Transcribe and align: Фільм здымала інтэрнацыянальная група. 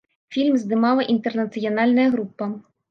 Фільм 0.35 0.55
здымала 0.61 1.07
інтэрнацыянальная 1.15 2.09
група. 2.19 2.55